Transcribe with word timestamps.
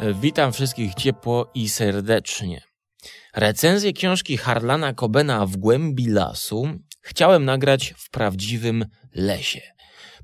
Witam 0.00 0.52
wszystkich 0.52 0.94
ciepło 0.94 1.50
i 1.54 1.68
serdecznie. 1.68 2.62
Recenzję 3.34 3.92
książki 3.92 4.36
Harlana 4.36 4.94
Cobena 4.94 5.46
w 5.46 5.56
głębi 5.56 6.06
lasu 6.06 6.68
chciałem 7.00 7.44
nagrać 7.44 7.94
w 7.98 8.10
prawdziwym 8.10 8.84
lesie. 9.14 9.60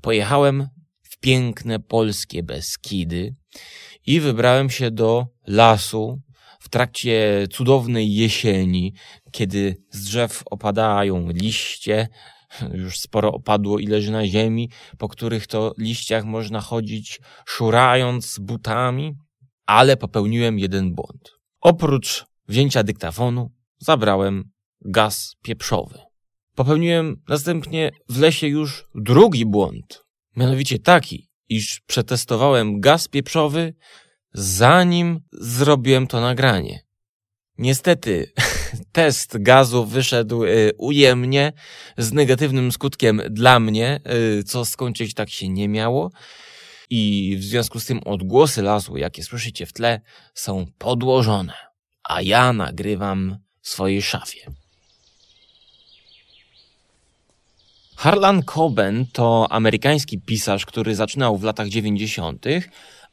Pojechałem 0.01 0.67
w 1.03 1.19
piękne 1.19 1.79
polskie 1.79 2.43
Beskidy 2.43 3.35
i 4.05 4.19
wybrałem 4.19 4.69
się 4.69 4.91
do 4.91 5.27
lasu 5.47 6.21
w 6.59 6.69
trakcie 6.69 7.47
cudownej 7.51 8.15
jesieni, 8.15 8.93
kiedy 9.31 9.75
z 9.91 10.03
drzew 10.03 10.43
opadają 10.45 11.29
liście, 11.29 12.07
już 12.73 12.99
sporo 12.99 13.31
opadło 13.31 13.79
i 13.79 13.87
leży 13.87 14.11
na 14.11 14.27
ziemi, 14.27 14.69
po 14.97 15.09
których 15.09 15.47
to 15.47 15.73
liściach 15.77 16.25
można 16.25 16.61
chodzić 16.61 17.19
szurając 17.45 18.39
butami, 18.39 19.15
ale 19.65 19.97
popełniłem 19.97 20.59
jeden 20.59 20.93
błąd. 20.95 21.31
Oprócz 21.61 22.25
wzięcia 22.47 22.83
dyktafonu 22.83 23.51
zabrałem 23.77 24.51
gaz 24.81 25.35
pieprzowy. 25.41 25.99
Popełniłem 26.55 27.21
następnie 27.27 27.91
w 28.09 28.19
lesie 28.19 28.47
już 28.47 28.85
drugi 28.95 29.45
błąd. 29.45 30.03
Mianowicie 30.35 30.79
taki, 30.79 31.29
iż 31.49 31.81
przetestowałem 31.87 32.79
gaz 32.79 33.07
pieprzowy, 33.07 33.73
zanim 34.33 35.19
zrobiłem 35.31 36.07
to 36.07 36.21
nagranie. 36.21 36.79
Niestety, 37.57 38.31
test 38.91 39.37
gazu 39.37 39.85
wyszedł 39.85 40.43
y, 40.43 40.71
ujemnie, 40.77 41.53
z 41.97 42.13
negatywnym 42.13 42.71
skutkiem 42.71 43.21
dla 43.29 43.59
mnie, 43.59 44.01
y, 44.39 44.43
co 44.43 44.65
skończyć 44.65 45.13
tak 45.13 45.29
się 45.29 45.49
nie 45.49 45.69
miało. 45.69 46.11
I 46.95 47.37
w 47.37 47.43
związku 47.43 47.79
z 47.79 47.85
tym 47.85 47.99
odgłosy 48.05 48.61
lasu, 48.61 48.97
jakie 48.97 49.23
słyszycie 49.23 49.65
w 49.65 49.73
tle, 49.73 50.01
są 50.33 50.65
podłożone, 50.77 51.53
a 52.03 52.21
ja 52.21 52.53
nagrywam 52.53 53.37
w 53.61 53.69
swojej 53.69 54.01
szafie. 54.01 54.51
Harlan 57.95 58.43
Coben 58.43 59.05
to 59.13 59.47
amerykański 59.51 60.21
pisarz, 60.21 60.65
który 60.65 60.95
zaczynał 60.95 61.37
w 61.37 61.43
latach 61.43 61.67
90., 61.67 62.45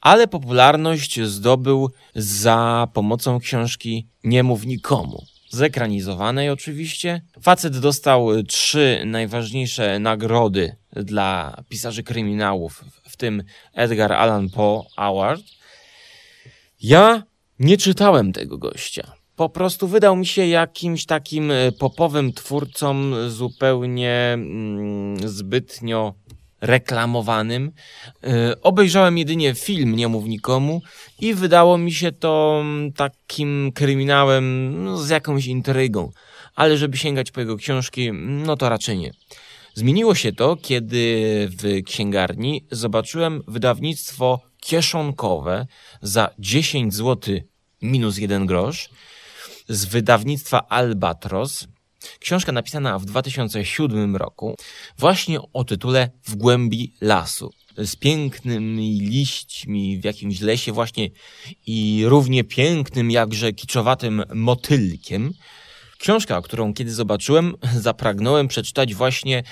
ale 0.01 0.29
popularność 0.29 1.21
zdobył 1.21 1.91
za 2.15 2.89
pomocą 2.93 3.41
książki 3.41 4.09
Nie 4.25 4.43
mów 4.43 4.67
nikomu. 4.67 5.25
Zekranizowanej 5.51 6.51
oczywiście. 6.51 7.23
Facet 7.43 7.79
dostał 7.79 8.43
trzy 8.43 9.03
najważniejsze 9.07 9.99
nagrody 9.99 10.77
dla 10.93 11.63
pisarzy 11.69 12.03
kryminałów, 12.03 12.85
w 13.09 13.17
tym 13.17 13.43
Edgar 13.75 14.13
Allan 14.13 14.51
Poe 14.51 14.85
Award. 14.97 15.43
Ja 16.83 17.23
nie 17.59 17.77
czytałem 17.77 18.33
tego 18.33 18.59
gościa. 18.59 19.13
Po 19.37 19.49
prostu 19.49 19.89
wydał 19.89 20.17
mi 20.17 20.27
się 20.27 20.47
jakimś 20.47 21.07
takim 21.07 21.53
popowym 21.79 22.33
twórcą 22.33 23.13
zupełnie 23.31 24.31
mm, 24.35 25.29
zbytnio 25.29 26.15
reklamowanym. 26.61 27.73
Y, 28.25 28.61
obejrzałem 28.63 29.19
jedynie 29.19 29.55
film 29.55 29.97
Nie 29.97 30.09
mów 30.09 30.25
nikomu 30.25 30.83
i 31.21 31.35
wydało 31.35 31.79
mi 31.79 31.93
się 31.93 32.13
to 32.13 32.59
mm, 32.61 32.93
takim 32.93 33.73
kryminałem 33.75 34.75
no, 34.85 34.99
z 34.99 35.09
jakąś 35.09 35.47
intrygą. 35.47 36.11
Ale 36.55 36.79
żeby 36.79 36.97
sięgać 36.97 37.31
po 37.31 37.41
jego 37.41 37.57
książki, 37.57 38.13
no 38.13 38.57
to 38.57 38.69
raczej 38.69 38.99
nie. 38.99 39.13
Zmieniło 39.75 40.15
się 40.15 40.33
to, 40.33 40.57
kiedy 40.57 41.49
w 41.59 41.83
księgarni 41.87 42.65
zobaczyłem 42.71 43.43
wydawnictwo 43.49 44.41
kieszonkowe 44.61 45.67
za 46.03 46.31
10 46.39 46.95
zł 46.95 47.41
minus 47.83 48.19
1 48.19 48.47
grosz 48.47 48.91
z 49.69 49.85
wydawnictwa 49.85 50.69
Albatros 50.69 51.67
Książka 52.21 52.53
napisana 52.53 52.99
w 52.99 53.05
2007 53.05 54.17
roku, 54.17 54.57
właśnie 54.99 55.39
o 55.53 55.65
tytule 55.65 56.11
W 56.23 56.35
głębi 56.35 56.95
lasu. 57.01 57.51
Z 57.77 57.97
pięknymi 57.97 59.01
liśćmi 59.01 60.01
w 60.01 60.05
jakimś 60.05 60.41
lesie 60.41 60.73
właśnie 60.73 61.09
i 61.67 62.03
równie 62.07 62.45
pięknym, 62.45 63.11
jakże 63.11 63.53
kiczowatym 63.53 64.23
motylkiem. 64.35 65.33
Książka, 65.99 66.43
którą 66.43 66.75
kiedy 66.75 66.95
zobaczyłem, 66.95 67.55
zapragnąłem 67.81 68.49
przeczytać 68.49 68.95
właśnie 68.95 69.43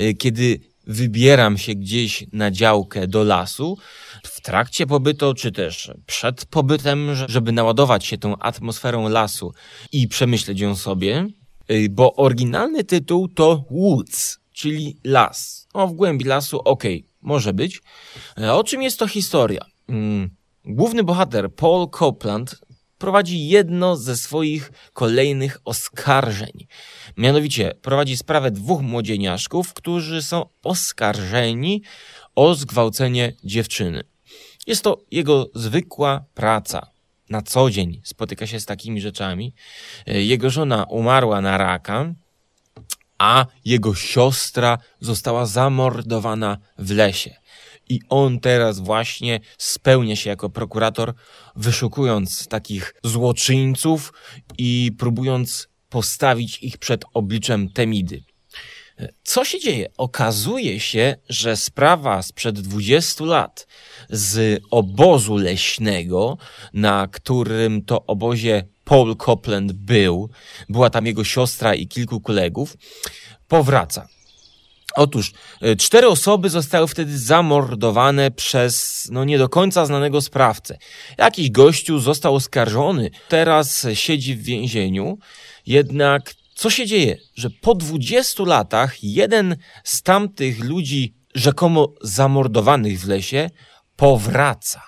y, 0.00 0.14
kiedy 0.14 0.60
wybieram 0.86 1.58
się 1.58 1.74
gdzieś 1.74 2.24
na 2.32 2.50
działkę 2.50 3.06
do 3.06 3.24
lasu, 3.24 3.78
w 4.24 4.40
trakcie 4.40 4.86
pobytu, 4.86 5.34
czy 5.34 5.52
też 5.52 5.90
przed 6.06 6.44
pobytem, 6.44 7.10
żeby 7.28 7.52
naładować 7.52 8.06
się 8.06 8.18
tą 8.18 8.38
atmosferą 8.38 9.08
lasu 9.08 9.52
i 9.92 10.08
przemyśleć 10.08 10.60
ją 10.60 10.76
sobie. 10.76 11.26
Y, 11.70 11.88
bo 11.90 12.14
oryginalny 12.14 12.84
tytuł 12.84 13.28
to 13.28 13.64
Woods, 13.70 14.38
czyli 14.52 14.96
las. 15.04 15.68
O, 15.72 15.86
w 15.86 15.92
głębi 15.92 16.24
lasu, 16.24 16.58
okej, 16.58 16.98
okay, 16.98 17.10
może 17.22 17.52
być. 17.52 17.82
E, 18.38 18.52
o 18.54 18.64
czym 18.64 18.82
jest 18.82 18.98
to 18.98 19.06
historia? 19.06 19.64
Mm, 19.88 20.30
główny 20.64 21.04
bohater 21.04 21.54
Paul 21.54 21.90
Copeland 21.90 22.60
prowadzi 22.98 23.48
jedno 23.48 23.96
ze 23.96 24.16
swoich 24.16 24.72
kolejnych 24.92 25.60
oskarżeń. 25.64 26.66
Mianowicie 27.16 27.74
prowadzi 27.82 28.16
sprawę 28.16 28.50
dwóch 28.50 28.82
młodzieniaszków, 28.82 29.74
którzy 29.74 30.22
są 30.22 30.46
oskarżeni 30.62 31.82
o 32.34 32.54
zgwałcenie 32.54 33.32
dziewczyny. 33.44 34.02
Jest 34.66 34.84
to 34.84 35.04
jego 35.10 35.50
zwykła 35.54 36.24
praca 36.34 36.90
na 37.30 37.42
co 37.42 37.70
dzień 37.70 38.00
spotyka 38.04 38.46
się 38.46 38.60
z 38.60 38.66
takimi 38.66 39.00
rzeczami. 39.00 39.54
E, 40.06 40.22
jego 40.22 40.50
żona 40.50 40.84
umarła 40.84 41.40
na 41.40 41.58
raka, 41.58 42.14
a 43.18 43.46
jego 43.64 43.94
siostra 43.94 44.78
została 45.00 45.46
zamordowana 45.46 46.58
w 46.78 46.90
lesie. 46.90 47.34
I 47.88 48.00
on 48.08 48.40
teraz 48.40 48.78
właśnie 48.78 49.40
spełnia 49.58 50.16
się 50.16 50.30
jako 50.30 50.50
prokurator, 50.50 51.14
wyszukując 51.56 52.48
takich 52.48 52.94
złoczyńców 53.04 54.12
i 54.58 54.92
próbując 54.98 55.68
postawić 55.88 56.58
ich 56.62 56.78
przed 56.78 57.04
obliczem 57.14 57.68
Temidy. 57.68 58.22
Co 59.22 59.44
się 59.44 59.60
dzieje? 59.60 59.88
Okazuje 59.96 60.80
się, 60.80 61.16
że 61.28 61.56
sprawa 61.56 62.22
sprzed 62.22 62.60
20 62.60 63.24
lat 63.24 63.66
z 64.10 64.62
obozu 64.70 65.36
leśnego, 65.36 66.38
na 66.72 67.08
którym 67.12 67.84
to 67.84 68.06
obozie 68.06 68.64
Paul 68.84 69.16
Copland 69.16 69.72
był, 69.72 70.30
była 70.68 70.90
tam 70.90 71.06
jego 71.06 71.24
siostra 71.24 71.74
i 71.74 71.88
kilku 71.88 72.20
kolegów, 72.20 72.76
powraca. 73.48 74.08
Otóż 74.94 75.32
e, 75.60 75.76
cztery 75.76 76.08
osoby 76.08 76.50
zostały 76.50 76.88
wtedy 76.88 77.18
zamordowane 77.18 78.30
przez 78.30 79.08
no 79.12 79.24
nie 79.24 79.38
do 79.38 79.48
końca 79.48 79.86
znanego 79.86 80.20
sprawcę. 80.20 80.78
Jakiś 81.18 81.50
gościu 81.50 81.98
został 81.98 82.34
oskarżony, 82.34 83.10
teraz 83.28 83.86
siedzi 83.94 84.36
w 84.36 84.42
więzieniu, 84.42 85.18
jednak 85.66 86.34
co 86.60 86.70
się 86.70 86.86
dzieje? 86.86 87.16
Że 87.34 87.50
po 87.50 87.74
20 87.74 88.44
latach 88.44 89.04
jeden 89.04 89.56
z 89.84 90.02
tamtych 90.02 90.64
ludzi 90.64 91.14
rzekomo 91.34 91.94
zamordowanych 92.02 93.00
w 93.00 93.08
lesie 93.08 93.50
powraca. 93.96 94.82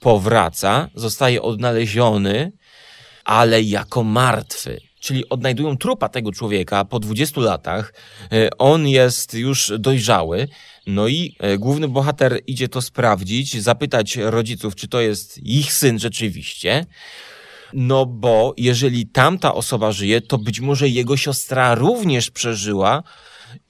Powraca, 0.00 0.88
zostaje 0.94 1.42
odnaleziony, 1.42 2.52
ale 3.24 3.62
jako 3.62 4.04
martwy. 4.04 4.80
Czyli 5.00 5.28
odnajdują 5.28 5.76
trupa 5.76 6.08
tego 6.08 6.32
człowieka 6.32 6.84
po 6.84 6.98
20 7.00 7.40
latach. 7.40 7.94
E, 8.32 8.50
on 8.58 8.88
jest 8.88 9.34
już 9.34 9.72
dojrzały. 9.78 10.48
No 10.86 11.08
i 11.08 11.36
e, 11.38 11.58
główny 11.58 11.88
bohater 11.88 12.40
idzie 12.46 12.68
to 12.68 12.82
sprawdzić, 12.82 13.62
zapytać 13.62 14.16
rodziców, 14.16 14.74
czy 14.74 14.88
to 14.88 15.00
jest 15.00 15.38
ich 15.38 15.72
syn 15.72 15.98
rzeczywiście. 15.98 16.86
No 17.72 18.06
bo 18.06 18.54
jeżeli 18.56 19.06
tamta 19.06 19.54
osoba 19.54 19.92
żyje, 19.92 20.20
to 20.20 20.38
być 20.38 20.60
może 20.60 20.88
jego 20.88 21.16
siostra 21.16 21.74
również 21.74 22.30
przeżyła 22.30 23.02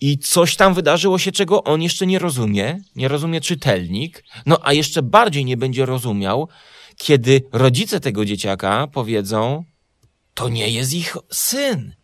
i 0.00 0.18
coś 0.18 0.56
tam 0.56 0.74
wydarzyło 0.74 1.18
się, 1.18 1.32
czego 1.32 1.64
on 1.64 1.82
jeszcze 1.82 2.06
nie 2.06 2.18
rozumie, 2.18 2.80
nie 2.96 3.08
rozumie 3.08 3.40
czytelnik, 3.40 4.24
no 4.46 4.58
a 4.62 4.72
jeszcze 4.72 5.02
bardziej 5.02 5.44
nie 5.44 5.56
będzie 5.56 5.86
rozumiał, 5.86 6.48
kiedy 6.96 7.42
rodzice 7.52 8.00
tego 8.00 8.24
dzieciaka 8.24 8.86
powiedzą, 8.86 9.64
to 10.34 10.48
nie 10.48 10.68
jest 10.68 10.92
ich 10.92 11.16
syn, 11.30 11.94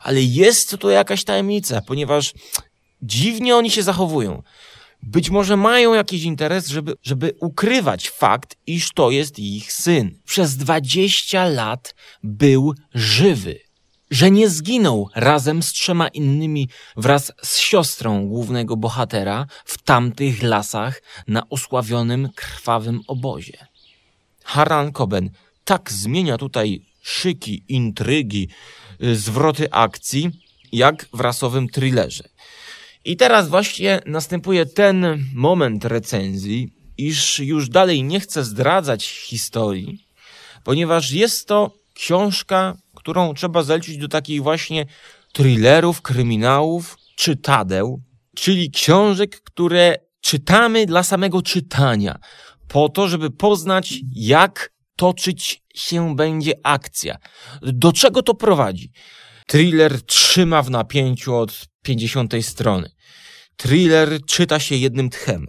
ale 0.00 0.22
jest 0.22 0.76
to 0.78 0.90
jakaś 0.90 1.24
tajemnica, 1.24 1.80
ponieważ 1.86 2.34
dziwnie 3.02 3.56
oni 3.56 3.70
się 3.70 3.82
zachowują. 3.82 4.42
Być 5.02 5.30
może 5.30 5.56
mają 5.56 5.94
jakiś 5.94 6.22
interes, 6.22 6.68
żeby, 6.68 6.94
żeby 7.02 7.34
ukrywać 7.40 8.10
fakt, 8.10 8.56
iż 8.66 8.92
to 8.92 9.10
jest 9.10 9.38
ich 9.38 9.72
syn. 9.72 10.18
Przez 10.24 10.56
20 10.56 11.44
lat 11.44 11.94
był 12.22 12.74
żywy. 12.94 13.58
Że 14.10 14.30
nie 14.30 14.48
zginął 14.48 15.08
razem 15.14 15.62
z 15.62 15.72
trzema 15.72 16.08
innymi 16.08 16.68
wraz 16.96 17.32
z 17.42 17.58
siostrą 17.58 18.26
głównego 18.26 18.76
bohatera 18.76 19.46
w 19.64 19.82
tamtych 19.82 20.42
lasach 20.42 21.02
na 21.28 21.48
osławionym 21.48 22.28
krwawym 22.34 23.00
obozie. 23.06 23.66
Harlan 24.44 24.92
Coben 24.92 25.30
tak 25.64 25.92
zmienia 25.92 26.38
tutaj 26.38 26.86
szyki, 27.02 27.64
intrygi, 27.68 28.48
y, 29.02 29.16
zwroty 29.16 29.70
akcji, 29.70 30.30
jak 30.72 31.06
w 31.12 31.20
rasowym 31.20 31.68
thrillerze. 31.68 32.24
I 33.04 33.16
teraz 33.16 33.48
właśnie 33.48 34.00
następuje 34.06 34.66
ten 34.66 35.24
moment 35.34 35.84
recenzji, 35.84 36.72
iż 36.98 37.38
już 37.38 37.68
dalej 37.68 38.02
nie 38.04 38.20
chcę 38.20 38.44
zdradzać 38.44 39.06
historii, 39.06 40.06
ponieważ 40.64 41.10
jest 41.10 41.48
to 41.48 41.74
książka, 41.94 42.76
którą 42.94 43.34
trzeba 43.34 43.62
zaliczyć 43.62 43.96
do 43.96 44.08
takich 44.08 44.42
właśnie 44.42 44.86
thrillerów, 45.32 46.02
kryminałów, 46.02 46.96
czytadeł, 47.16 48.02
czyli 48.36 48.70
książek, 48.70 49.40
które 49.40 49.96
czytamy 50.20 50.86
dla 50.86 51.02
samego 51.02 51.42
czytania, 51.42 52.18
po 52.68 52.88
to, 52.88 53.08
żeby 53.08 53.30
poznać, 53.30 53.94
jak 54.14 54.72
toczyć 54.96 55.62
się 55.74 56.16
będzie 56.16 56.52
akcja. 56.62 57.16
Do 57.62 57.92
czego 57.92 58.22
to 58.22 58.34
prowadzi? 58.34 58.92
Thriller 59.46 60.02
trzyma 60.02 60.62
w 60.62 60.70
napięciu 60.70 61.34
od 61.34 61.71
50 61.82 62.32
strony. 62.42 62.90
Thriller 63.56 64.24
czyta 64.26 64.60
się 64.60 64.76
jednym 64.76 65.10
tchem. 65.10 65.46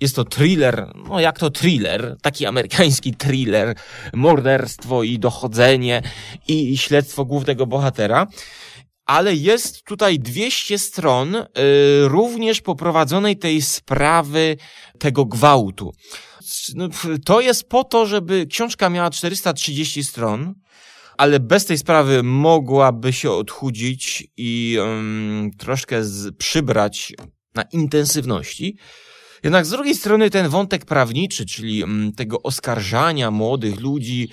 Jest 0.00 0.16
to 0.16 0.24
thriller, 0.24 0.92
no 1.08 1.20
jak 1.20 1.38
to 1.38 1.50
thriller, 1.50 2.16
taki 2.22 2.46
amerykański 2.46 3.14
thriller, 3.14 3.76
morderstwo 4.14 5.02
i 5.02 5.18
dochodzenie 5.18 6.02
i 6.48 6.78
śledztwo 6.78 7.24
głównego 7.24 7.66
bohatera. 7.66 8.26
Ale 9.06 9.34
jest 9.34 9.84
tutaj 9.84 10.18
200 10.18 10.78
stron 10.78 11.34
y, 11.34 11.44
również 12.04 12.60
poprowadzonej 12.60 13.36
tej 13.36 13.62
sprawy 13.62 14.56
tego 14.98 15.24
gwałtu. 15.24 15.92
No, 16.74 16.88
to 17.24 17.40
jest 17.40 17.68
po 17.68 17.84
to, 17.84 18.06
żeby 18.06 18.46
książka 18.46 18.90
miała 18.90 19.10
430 19.10 20.04
stron, 20.04 20.54
ale 21.20 21.40
bez 21.40 21.64
tej 21.64 21.78
sprawy 21.78 22.22
mogłaby 22.22 23.12
się 23.12 23.30
odchudzić 23.30 24.28
i 24.36 24.76
um, 24.80 25.50
troszkę 25.58 26.04
z, 26.04 26.36
przybrać 26.36 27.14
na 27.54 27.62
intensywności. 27.62 28.76
Jednak 29.44 29.66
z 29.66 29.70
drugiej 29.70 29.94
strony 29.94 30.30
ten 30.30 30.48
wątek 30.48 30.84
prawniczy, 30.84 31.46
czyli 31.46 31.84
tego 32.16 32.42
oskarżania 32.42 33.30
młodych 33.30 33.80
ludzi 33.80 34.28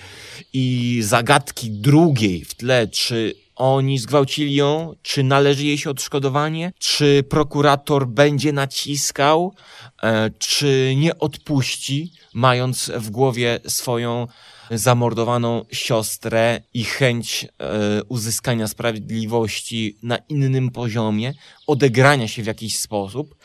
i 0.52 0.98
zagadki 1.02 1.70
drugiej 1.70 2.44
w 2.44 2.54
tle, 2.54 2.88
czy 2.88 3.34
oni 3.56 3.98
zgwałcili 3.98 4.54
ją, 4.54 4.94
czy 5.02 5.22
należy 5.22 5.64
jej 5.64 5.78
się 5.78 5.90
odszkodowanie, 5.90 6.72
czy 6.78 7.24
prokurator 7.28 8.06
będzie 8.06 8.52
naciskał, 8.52 9.54
e, 10.02 10.30
czy 10.38 10.94
nie 10.96 11.18
odpuści, 11.18 12.12
mając 12.34 12.90
w 12.96 13.10
głowie 13.10 13.60
swoją 13.66 14.26
zamordowaną 14.70 15.64
siostrę 15.72 16.60
i 16.74 16.84
chęć 16.84 17.44
e, 17.44 18.04
uzyskania 18.04 18.68
sprawiedliwości 18.68 19.98
na 20.02 20.16
innym 20.16 20.70
poziomie, 20.70 21.34
odegrania 21.66 22.28
się 22.28 22.42
w 22.42 22.46
jakiś 22.46 22.78
sposób. 22.78 23.36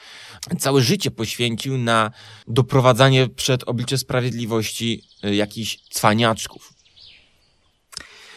Całe 0.59 0.81
życie 0.81 1.11
poświęcił 1.11 1.77
na 1.77 2.11
doprowadzanie 2.47 3.29
przed 3.29 3.63
oblicze 3.63 3.97
sprawiedliwości 3.97 5.03
e, 5.23 5.35
jakichś 5.35 5.79
cwaniaczków. 5.89 6.73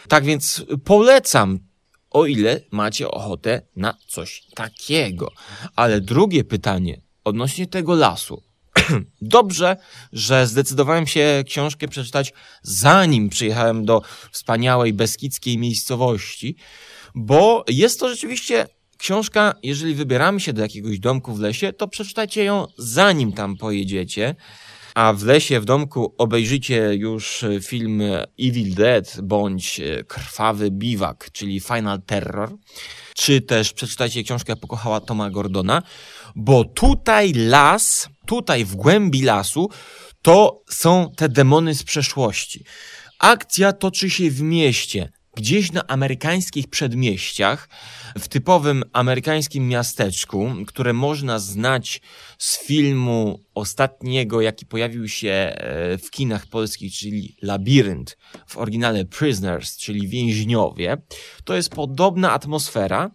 Tak 0.09 0.25
więc 0.25 0.65
polecam, 0.85 1.59
o 2.11 2.27
ile 2.27 2.61
macie 2.71 3.11
ochotę 3.11 3.62
na 3.77 3.94
coś 4.06 4.44
takiego. 4.55 5.32
Ale 5.77 6.00
drugie 6.00 6.44
pytanie 6.44 7.00
odnośnie 7.25 7.67
tego 7.67 7.94
lasu. 7.94 8.43
Dobrze, 9.20 9.76
że 10.12 10.46
zdecydowałem 10.46 11.06
się 11.06 11.44
książkę 11.46 11.88
przeczytać 11.88 12.32
zanim 12.62 13.28
przyjechałem 13.28 13.84
do 13.84 14.02
wspaniałej 14.32 14.93
beskidzkiej 14.93 15.58
miejscowości, 15.58 16.56
bo 17.14 17.64
jest 17.69 18.00
to 18.00 18.08
rzeczywiście 18.08 18.67
książka, 18.99 19.55
jeżeli 19.62 19.94
wybieramy 19.94 20.40
się 20.40 20.52
do 20.52 20.62
jakiegoś 20.62 20.99
domku 20.99 21.34
w 21.34 21.40
lesie, 21.40 21.73
to 21.73 21.88
przeczytajcie 21.88 22.44
ją 22.44 22.67
zanim 22.78 23.32
tam 23.32 23.56
pojedziecie. 23.56 24.34
A 24.94 25.12
w 25.12 25.22
lesie, 25.22 25.61
w 25.61 25.64
domku 25.64 26.14
obejrzycie 26.19 26.94
już 26.94 27.44
film 27.62 28.02
Evil 28.40 28.75
Dead 28.75 29.20
bądź 29.22 29.81
Krwawy 30.08 30.70
Biwak, 30.70 31.31
czyli 31.32 31.61
Final 31.61 32.02
Terror. 32.02 32.56
Czy 33.14 33.40
też 33.40 33.72
przeczytajcie 33.72 34.25
książkę 34.25 34.56
Pokochała 34.56 35.00
Toma 35.00 35.31
Gordona, 35.31 35.82
bo 36.37 36.65
tutaj 36.65 37.33
las, 37.33 38.09
tutaj 38.27 38.65
w 38.65 38.75
głębi 38.75 39.23
lasu, 39.23 39.71
to 40.23 40.62
są 40.71 41.11
te 41.17 41.29
demony 41.29 41.75
z 41.75 41.83
przeszłości. 41.83 42.65
Akcja 43.19 43.73
toczy 43.73 44.11
się 44.11 44.31
w 44.31 44.43
mieście, 44.43 45.12
gdzieś 45.37 45.73
na 45.73 45.87
amerykańskich 45.87 46.69
przedmieściach, 46.69 47.69
w 48.19 48.29
typowym 48.29 48.85
amerykańskim 48.93 49.69
miasteczku, 49.69 50.50
które 50.67 50.93
można 50.93 51.38
znać 51.38 52.00
z 52.39 52.67
filmu 52.67 53.41
ostatniego, 53.55 54.41
jaki 54.41 54.67
pojawił 54.67 55.09
się 55.09 55.29
e, 55.31 55.99
w 55.99 56.11
kinach 56.11 56.47
polskich, 56.47 56.94
czyli 56.94 57.37
Labirynt, 57.43 58.17
w 58.47 58.56
oryginale 58.56 59.05
Prisoners, 59.05 59.77
czyli 59.77 60.09
więźniowie. 60.09 60.97
To 61.44 61.55
jest 61.55 61.71
podobna 61.71 62.32
atmosfera 62.32 63.11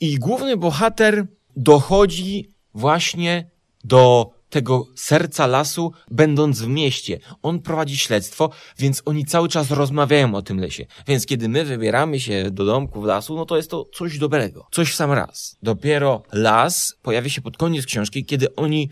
i 0.00 0.18
główny 0.18 0.56
bohater 0.56 1.26
dochodzi 1.56 2.50
właśnie 2.74 3.50
do 3.84 4.30
tego 4.52 4.86
serca 4.94 5.46
lasu, 5.46 5.92
będąc 6.10 6.60
w 6.60 6.66
mieście. 6.66 7.18
On 7.42 7.60
prowadzi 7.60 7.96
śledztwo, 7.96 8.50
więc 8.78 9.02
oni 9.04 9.24
cały 9.24 9.48
czas 9.48 9.70
rozmawiają 9.70 10.34
o 10.34 10.42
tym 10.42 10.60
lesie. 10.60 10.86
Więc 11.06 11.26
kiedy 11.26 11.48
my 11.48 11.64
wybieramy 11.64 12.20
się 12.20 12.50
do 12.50 12.64
domku 12.64 13.00
w 13.00 13.04
lasu, 13.04 13.36
no 13.36 13.46
to 13.46 13.56
jest 13.56 13.70
to 13.70 13.84
coś 13.94 14.18
dobrego. 14.18 14.66
Coś 14.70 14.92
w 14.92 14.94
sam 14.94 15.12
raz. 15.12 15.56
Dopiero 15.62 16.22
las 16.32 16.96
pojawia 17.02 17.28
się 17.28 17.42
pod 17.42 17.56
koniec 17.56 17.86
książki, 17.86 18.24
kiedy 18.24 18.54
oni 18.54 18.90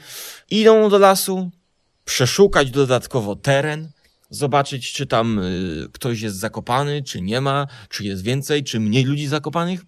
idą 0.51 0.89
do 0.89 0.99
lasu, 0.99 1.51
przeszukać 2.05 2.71
dodatkowo 2.71 3.37
teren, 3.37 3.91
zobaczyć, 4.31 4.93
czy 4.93 5.07
tam 5.07 5.39
y, 5.39 5.89
ktoś 5.93 6.21
jest 6.21 6.37
zakopany, 6.37 7.03
czy 7.03 7.21
nie 7.21 7.41
ma, 7.41 7.67
czy 7.89 8.05
jest 8.05 8.23
więcej, 8.23 8.65
czy 8.65 8.81
mniej 8.81 9.05
ludzi 9.05 9.27
zakopanych. 9.27 9.85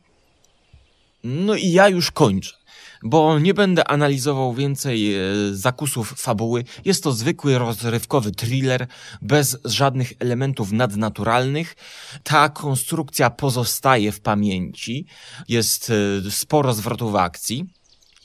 No 1.25 1.55
i 1.55 1.71
ja 1.71 1.89
już 1.89 2.11
kończę 2.11 2.62
bo 3.03 3.39
nie 3.39 3.55
będę 3.55 3.89
analizował 3.89 4.55
więcej 4.55 5.15
e, 5.15 5.21
zakusów 5.53 6.15
fabuły. 6.17 6.65
Jest 6.85 7.05
to 7.05 7.13
zwykły 7.13 7.59
rozrywkowy 7.59 8.33
thriller 8.33 8.87
bez 9.23 9.59
żadnych 9.65 10.13
elementów 10.19 10.73
nadnaturalnych. 10.73 11.77
Ta 12.23 12.49
konstrukcja 12.49 13.31
pozostaje 13.31 14.13
w 14.13 14.21
pamięci. 14.21 15.07
Jest 15.49 15.93
e, 16.27 16.31
sporo 16.31 16.75
zwrotów 16.75 17.15
akcji. 17.15 17.65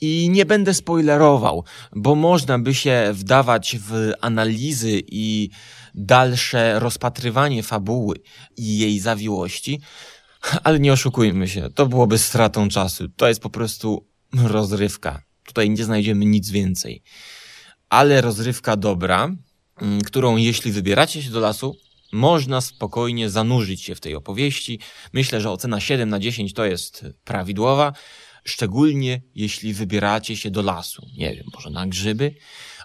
I 0.00 0.30
nie 0.30 0.46
będę 0.46 0.74
spoilerował, 0.74 1.64
bo 1.96 2.14
można 2.14 2.58
by 2.58 2.74
się 2.74 3.10
wdawać 3.12 3.76
w 3.80 4.12
analizy 4.20 5.02
i 5.06 5.50
dalsze 5.94 6.80
rozpatrywanie 6.80 7.62
fabuły 7.62 8.16
i 8.56 8.78
jej 8.78 9.00
zawiłości, 9.00 9.80
ale 10.64 10.80
nie 10.80 10.92
oszukujmy 10.92 11.48
się, 11.48 11.68
to 11.74 11.86
byłoby 11.86 12.18
stratą 12.18 12.68
czasu. 12.68 13.08
To 13.16 13.28
jest 13.28 13.40
po 13.40 13.50
prostu 13.50 14.06
rozrywka. 14.34 15.22
Tutaj 15.44 15.70
nie 15.70 15.84
znajdziemy 15.84 16.24
nic 16.24 16.50
więcej. 16.50 17.02
Ale 17.88 18.20
rozrywka 18.20 18.76
dobra, 18.76 19.36
mm, 19.80 20.00
którą 20.00 20.36
jeśli 20.36 20.72
wybieracie 20.72 21.22
się 21.22 21.30
do 21.30 21.40
lasu, 21.40 21.76
można 22.12 22.60
spokojnie 22.60 23.30
zanurzyć 23.30 23.82
się 23.82 23.94
w 23.94 24.00
tej 24.00 24.14
opowieści. 24.14 24.80
Myślę, 25.12 25.40
że 25.40 25.50
ocena 25.50 25.80
7 25.80 26.08
na 26.08 26.18
10 26.18 26.54
to 26.54 26.64
jest 26.64 27.04
prawidłowa, 27.24 27.92
szczególnie 28.44 29.22
jeśli 29.34 29.74
wybieracie 29.74 30.36
się 30.36 30.50
do 30.50 30.62
lasu. 30.62 31.06
Nie 31.16 31.34
wiem, 31.34 31.46
może 31.54 31.70
na 31.70 31.86
grzyby, 31.86 32.34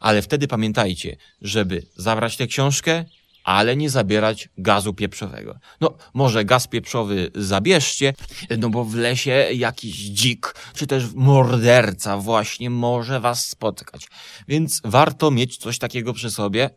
ale 0.02 0.22
wtedy 0.22 0.48
pamiętajcie, 0.48 1.18
żeby 1.42 1.86
zabrać 1.96 2.38
tę 2.38 2.48
książkę, 2.48 3.06
ale 3.44 3.76
nie 3.78 3.90
zabierać 3.90 4.50
gazu 4.58 4.94
pieprzowego. 4.94 5.60
No, 5.82 5.98
może 6.14 6.46
gaz 6.46 6.68
pieprzowy 6.68 7.32
zabierzcie, 7.36 8.14
no 8.58 8.70
bo 8.70 8.86
w 8.86 8.96
lesie 8.96 9.32
jakiś 9.54 9.96
dzik, 9.96 10.56
czy 10.76 10.88
też 10.88 11.04
morderca 11.14 12.18
właśnie 12.18 12.70
może 12.70 13.20
was 13.20 13.46
spotkać. 13.48 14.08
Więc 14.48 14.82
warto 14.84 15.32
mieć 15.32 15.58
coś 15.58 15.80
takiego 15.80 16.14
przy 16.14 16.32
sobie, 16.32 16.70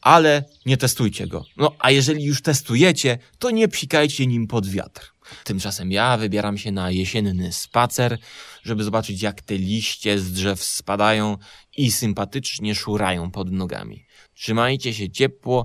ale 0.00 0.44
nie 0.66 0.76
testujcie 0.76 1.26
go. 1.26 1.44
No, 1.56 1.72
a 1.78 1.90
jeżeli 1.90 2.24
już 2.24 2.42
testujecie, 2.42 3.18
to 3.38 3.50
nie 3.50 3.68
psikajcie 3.68 4.26
nim 4.26 4.46
pod 4.46 4.66
wiatr. 4.66 5.14
Tymczasem 5.44 5.92
ja 5.92 6.16
wybieram 6.16 6.58
się 6.58 6.72
na 6.72 6.90
jesienny 6.90 7.52
spacer, 7.52 8.18
żeby 8.62 8.84
zobaczyć 8.84 9.22
jak 9.22 9.42
te 9.42 9.56
liście 9.56 10.18
z 10.18 10.32
drzew 10.32 10.64
spadają 10.64 11.36
i 11.76 11.92
sympatycznie 11.92 12.74
szurają 12.74 13.30
pod 13.30 13.52
nogami. 13.52 14.06
Trzymajcie 14.34 14.94
się 14.94 15.10
ciepło, 15.10 15.64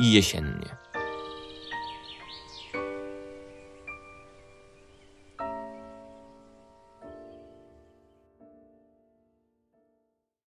i 0.00 0.14
jesiennie. 0.14 0.70